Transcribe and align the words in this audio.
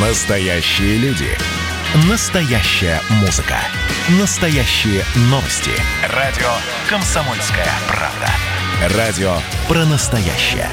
Настоящие 0.00 0.96
люди. 0.98 1.26
Настоящая 2.08 3.00
музыка. 3.20 3.56
Настоящие 4.20 5.02
новости. 5.22 5.72
Радио 6.14 6.46
«Комсомольская 6.88 7.66
правда». 7.88 8.96
Радио 8.96 9.32
про 9.66 9.84
настоящее. 9.86 10.68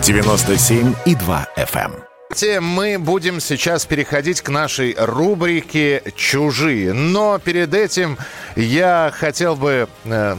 97,2 0.00 1.46
FM. 1.58 2.62
Мы 2.62 2.98
будем 2.98 3.38
сейчас 3.40 3.84
переходить 3.84 4.40
к 4.40 4.48
нашей 4.48 4.94
рубрике 4.96 6.02
«Чужие». 6.16 6.94
Но 6.94 7.38
перед 7.38 7.74
этим 7.74 8.16
я 8.56 9.12
хотел 9.14 9.56
бы 9.56 9.90
э, 10.06 10.36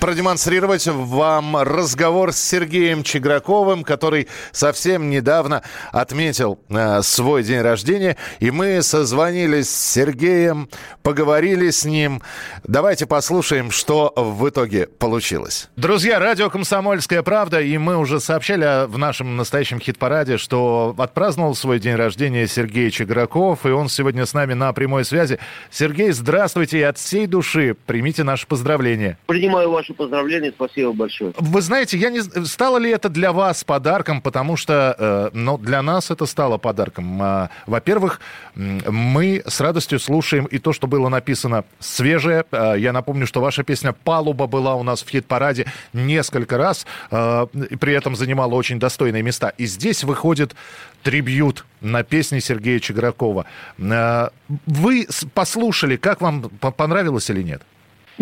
продемонстрировать 0.00 0.86
вам 0.86 1.56
разговор 1.56 2.32
с 2.32 2.38
Сергеем 2.38 3.02
Чеграковым, 3.02 3.84
который 3.84 4.28
совсем 4.52 5.10
недавно 5.10 5.62
отметил 5.90 6.58
э, 6.68 7.02
свой 7.02 7.42
день 7.42 7.60
рождения. 7.60 8.16
И 8.40 8.50
мы 8.50 8.82
созвонились 8.82 9.68
с 9.68 9.92
Сергеем, 9.92 10.68
поговорили 11.02 11.70
с 11.70 11.84
ним. 11.84 12.22
Давайте 12.64 13.06
послушаем, 13.06 13.70
что 13.70 14.12
в 14.16 14.48
итоге 14.48 14.86
получилось. 14.86 15.68
Друзья, 15.76 16.18
радио 16.18 16.50
«Комсомольская 16.50 17.22
правда», 17.22 17.60
и 17.60 17.76
мы 17.78 17.96
уже 17.96 18.20
сообщали 18.20 18.86
в 18.86 18.98
нашем 18.98 19.36
настоящем 19.36 19.80
хит-параде, 19.80 20.38
что 20.38 20.94
отпраздновал 20.96 21.54
свой 21.54 21.80
день 21.80 21.96
рождения 21.96 22.46
Сергей 22.46 22.90
Чеграков, 22.90 23.66
и 23.66 23.70
он 23.70 23.88
сегодня 23.88 24.26
с 24.26 24.34
нами 24.34 24.54
на 24.54 24.72
прямой 24.72 25.04
связи. 25.04 25.38
Сергей, 25.70 26.12
здравствуйте, 26.12 26.78
и 26.78 26.82
от 26.82 26.98
всей 26.98 27.26
души 27.26 27.74
примите 27.86 28.22
наши 28.22 28.46
поздравления. 28.46 29.18
Принимаю 29.26 29.71
ваши 29.72 29.94
поздравления, 29.94 30.52
спасибо 30.54 30.92
большое. 30.92 31.32
Вы 31.38 31.60
знаете, 31.62 31.98
я 31.98 32.10
не 32.10 32.22
стало 32.46 32.78
ли 32.78 32.90
это 32.90 33.08
для 33.08 33.32
вас 33.32 33.64
подарком, 33.64 34.20
потому 34.20 34.56
что, 34.56 34.94
э, 34.98 35.30
ну, 35.32 35.58
для 35.58 35.82
нас 35.82 36.10
это 36.10 36.26
стало 36.26 36.58
подарком. 36.58 37.22
Э, 37.22 37.48
во-первых, 37.66 38.20
мы 38.54 39.42
с 39.46 39.60
радостью 39.60 39.98
слушаем 39.98 40.44
и 40.46 40.58
то, 40.58 40.72
что 40.72 40.86
было 40.86 41.08
написано 41.08 41.64
свежее. 41.80 42.44
Э, 42.52 42.74
я 42.78 42.92
напомню, 42.92 43.26
что 43.26 43.40
ваша 43.40 43.62
песня 43.62 43.92
"Палуба" 43.92 44.46
была 44.46 44.74
у 44.74 44.82
нас 44.82 45.02
в 45.02 45.08
хит-параде 45.08 45.66
несколько 45.92 46.58
раз, 46.58 46.86
э, 47.10 47.46
при 47.80 47.94
этом 47.94 48.16
занимала 48.16 48.54
очень 48.54 48.78
достойные 48.78 49.22
места. 49.22 49.52
И 49.58 49.66
здесь 49.66 50.04
выходит 50.04 50.54
трибют 51.02 51.64
на 51.80 52.02
песни 52.02 52.38
Сергея 52.38 52.78
Чегракова. 52.78 53.46
Э, 53.78 54.28
вы 54.66 55.06
послушали, 55.34 55.96
как 55.96 56.20
вам 56.20 56.42
понравилось 56.60 57.30
или 57.30 57.42
нет? 57.42 57.62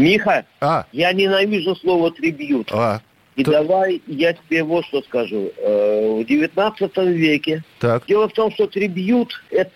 Миха, 0.01 0.45
а? 0.61 0.87
я 0.93 1.13
ненавижу 1.13 1.77
слово 1.77 2.11
трибют. 2.11 2.71
А. 2.73 3.01
И 3.37 3.45
Т... 3.45 3.51
давай 3.51 4.03
я 4.07 4.33
тебе 4.33 4.65
вот 4.65 4.85
что 4.87 5.03
скажу. 5.03 5.51
Э, 5.57 6.21
в 6.21 6.25
19 6.27 6.97
веке 6.97 7.63
так. 7.79 8.07
дело 8.07 8.29
в 8.29 8.33
том, 8.33 8.51
что 8.53 8.67
трибют 8.67 9.33
это 9.51 9.71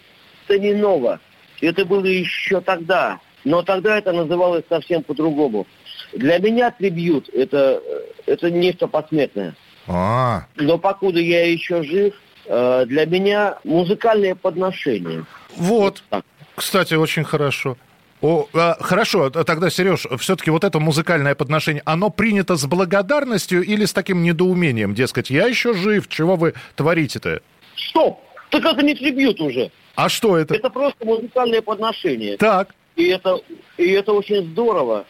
не 0.58 0.74
ново. 0.74 1.20
Это 1.60 1.84
было 1.84 2.04
еще 2.04 2.60
тогда. 2.60 3.20
Но 3.44 3.62
тогда 3.62 3.98
это 3.98 4.12
называлось 4.12 4.64
совсем 4.68 5.02
по-другому. 5.02 5.66
Для 6.12 6.38
меня 6.38 6.70
трибют 6.70 7.28
это, 7.28 7.82
это 8.26 8.50
нечто 8.50 8.86
посмертное. 8.86 9.54
А. 9.86 10.46
Но 10.56 10.78
покуда 10.78 11.20
я 11.20 11.50
еще 11.50 11.82
жив, 11.82 12.14
э, 12.46 12.84
для 12.86 13.06
меня 13.06 13.58
музыкальное 13.64 14.34
подношение. 14.34 15.24
Вот. 15.56 16.02
вот 16.10 16.24
Кстати, 16.56 16.94
очень 16.94 17.24
хорошо. 17.24 17.76
О, 18.24 18.48
а, 18.54 18.78
хорошо, 18.80 19.28
тогда, 19.28 19.68
Сереж, 19.68 20.06
все-таки 20.18 20.50
вот 20.50 20.64
это 20.64 20.80
музыкальное 20.80 21.34
подношение, 21.34 21.82
оно 21.84 22.08
принято 22.08 22.56
с 22.56 22.64
благодарностью 22.64 23.62
или 23.62 23.84
с 23.84 23.92
таким 23.92 24.22
недоумением? 24.22 24.94
Дескать, 24.94 25.28
я 25.28 25.44
еще 25.44 25.74
жив, 25.74 26.08
чего 26.08 26.36
вы 26.36 26.54
творите-то? 26.74 27.42
Стоп! 27.76 28.18
Так 28.48 28.64
это 28.64 28.82
не 28.82 28.94
трибют 28.94 29.42
уже. 29.42 29.70
А 29.94 30.08
что 30.08 30.38
это? 30.38 30.54
Это 30.54 30.70
просто 30.70 31.04
музыкальное 31.04 31.60
подношение. 31.60 32.38
Так. 32.38 32.74
И 32.96 33.08
это, 33.08 33.42
и 33.76 33.90
это 33.90 34.14
очень 34.14 34.42
здорово. 34.52 35.04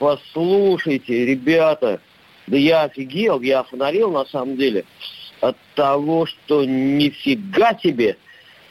Послушайте, 0.00 1.26
ребята, 1.26 2.00
да 2.48 2.56
я 2.56 2.82
офигел, 2.82 3.40
я 3.40 3.60
офонарел 3.60 4.10
на 4.10 4.24
самом 4.24 4.56
деле 4.56 4.84
от 5.40 5.56
того, 5.76 6.26
что 6.26 6.64
нифига 6.64 7.78
себе 7.78 8.16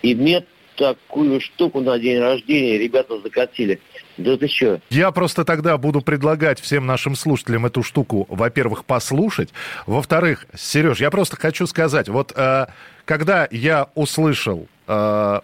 иметь 0.01 0.43
такую 0.77 1.41
штуку 1.41 1.81
на 1.81 1.99
день 1.99 2.19
рождения 2.19 2.77
ребята 2.77 3.19
закатили. 3.19 3.79
Да 4.17 4.37
ты 4.37 4.47
что? 4.47 4.79
Я 4.89 5.11
просто 5.11 5.43
тогда 5.43 5.77
буду 5.77 6.01
предлагать 6.01 6.59
всем 6.59 6.85
нашим 6.85 7.15
слушателям 7.15 7.65
эту 7.65 7.83
штуку, 7.83 8.25
во-первых, 8.29 8.85
послушать. 8.85 9.49
Во-вторых, 9.85 10.47
Сереж, 10.55 10.99
я 10.99 11.11
просто 11.11 11.35
хочу 11.35 11.67
сказать, 11.67 12.09
вот 12.09 12.31
э, 12.35 12.67
когда 13.05 13.47
я 13.51 13.89
услышал 13.95 14.67
э, 14.87 15.39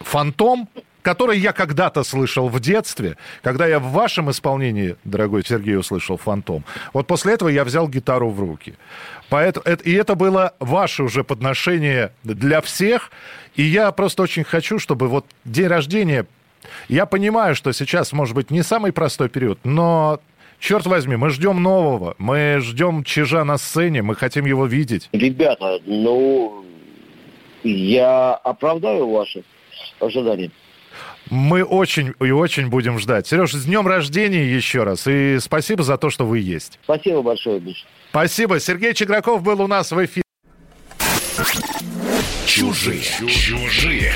«Фантом», 0.00 0.68
который 1.08 1.38
я 1.38 1.52
когда-то 1.52 2.04
слышал 2.04 2.48
в 2.50 2.60
детстве, 2.60 3.16
когда 3.42 3.66
я 3.66 3.78
в 3.78 3.92
вашем 3.92 4.30
исполнении, 4.30 4.96
дорогой 5.04 5.42
Сергей, 5.42 5.78
услышал 5.78 6.18
«Фантом». 6.18 6.64
Вот 6.92 7.06
после 7.06 7.32
этого 7.32 7.48
я 7.48 7.64
взял 7.64 7.88
гитару 7.88 8.28
в 8.28 8.38
руки. 8.38 8.74
Поэтому, 9.30 9.64
и 9.84 9.92
это 9.94 10.16
было 10.16 10.52
ваше 10.60 11.04
уже 11.04 11.24
подношение 11.24 12.12
для 12.24 12.60
всех. 12.60 13.10
И 13.56 13.62
я 13.62 13.90
просто 13.92 14.22
очень 14.22 14.44
хочу, 14.44 14.78
чтобы 14.78 15.08
вот 15.08 15.24
день 15.46 15.68
рождения... 15.68 16.26
Я 16.88 17.06
понимаю, 17.06 17.54
что 17.54 17.72
сейчас, 17.72 18.12
может 18.12 18.34
быть, 18.34 18.50
не 18.50 18.62
самый 18.62 18.92
простой 18.92 19.30
период, 19.30 19.58
но 19.64 20.20
черт 20.58 20.84
возьми, 20.86 21.16
мы 21.16 21.30
ждем 21.30 21.62
нового, 21.62 22.16
мы 22.18 22.58
ждем 22.60 23.02
Чижа 23.02 23.44
на 23.44 23.56
сцене, 23.56 24.02
мы 24.02 24.14
хотим 24.14 24.44
его 24.44 24.66
видеть. 24.66 25.08
Ребята, 25.12 25.78
ну, 25.86 26.66
я 27.62 28.34
оправдаю 28.34 29.08
ваши 29.08 29.42
ожидания. 30.00 30.50
Мы 31.30 31.62
очень 31.62 32.14
и 32.20 32.30
очень 32.30 32.68
будем 32.68 32.98
ждать. 32.98 33.26
Сереж, 33.26 33.52
с 33.52 33.64
днем 33.64 33.86
рождения 33.86 34.44
еще 34.44 34.84
раз. 34.84 35.06
И 35.06 35.38
спасибо 35.40 35.82
за 35.82 35.98
то, 35.98 36.10
что 36.10 36.24
вы 36.24 36.38
есть. 36.38 36.78
Спасибо 36.84 37.22
большое, 37.22 37.60
Миша. 37.60 37.84
Спасибо. 38.10 38.60
Сергей 38.60 38.94
Чеграков 38.94 39.42
был 39.42 39.60
у 39.60 39.66
нас 39.66 39.90
в 39.90 40.04
эфире. 40.04 40.22
Чужие. 42.46 43.02
Чужие. 43.02 44.12